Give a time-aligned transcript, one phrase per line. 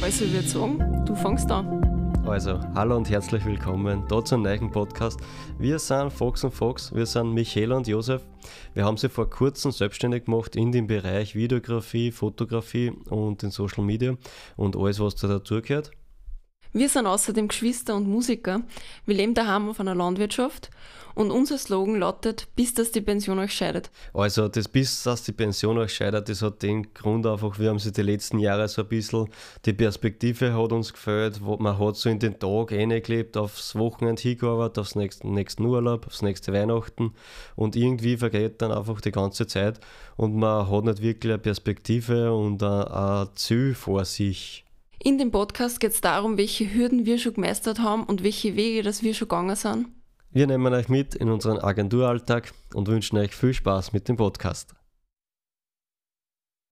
[0.00, 1.82] Also ich würde sagen, du fängst an.
[2.26, 5.20] Also, hallo und herzlich willkommen da zum neuen Podcast.
[5.58, 8.22] Wir sind Fox und Fox, wir sind Michaela und Josef.
[8.72, 13.84] Wir haben sie vor kurzem selbstständig gemacht in dem Bereich Videografie, Fotografie und in Social
[13.84, 14.16] Media
[14.56, 15.90] und alles, was dazugehört.
[16.74, 18.62] Wir sind außerdem Geschwister und Musiker.
[19.04, 20.70] Wir leben daheim auf einer Landwirtschaft
[21.14, 23.90] und unser Slogan lautet, bis dass die Pension euch scheidet.
[24.14, 27.78] Also das bis dass die Pension euch scheidet, das hat den Grund einfach, wir haben
[27.78, 29.28] sie die letzten Jahre so ein bisschen,
[29.66, 34.78] die Perspektive hat uns gefällt, man hat so in den Tag reingelebt, aufs Wochenende hingearbeitet,
[34.78, 37.12] aufs nächsten, nächsten Urlaub, aufs nächste Weihnachten
[37.54, 39.78] und irgendwie vergeht dann einfach die ganze Zeit
[40.16, 44.64] und man hat nicht wirklich eine Perspektive und ein Ziel vor sich.
[45.04, 48.84] In dem Podcast geht es darum, welche Hürden wir schon gemeistert haben und welche Wege,
[48.84, 49.88] dass wir schon gegangen sind.
[50.30, 54.76] Wir nehmen euch mit in unseren Agenturalltag und wünschen euch viel Spaß mit dem Podcast.